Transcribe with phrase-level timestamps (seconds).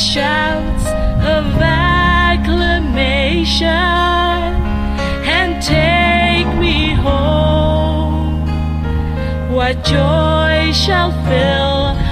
[0.00, 0.86] Shouts
[1.36, 2.56] of acclamation
[5.28, 8.46] and take me home,
[9.52, 12.09] what joy shall fill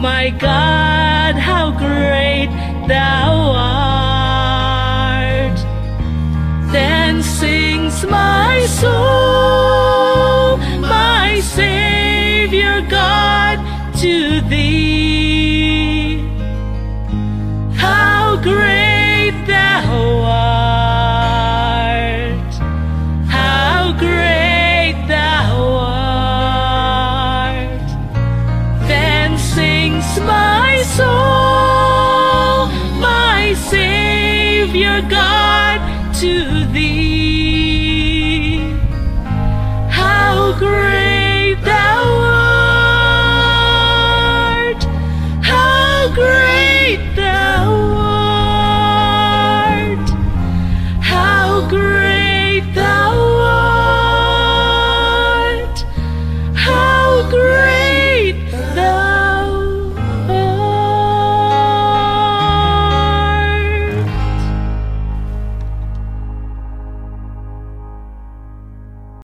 [0.00, 2.48] My God, how great
[2.88, 5.58] thou art.
[6.72, 13.58] Then sings my soul, my Savior God,
[14.00, 16.24] to thee.
[17.76, 18.79] How great